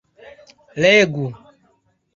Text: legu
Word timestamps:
legu 0.81 1.25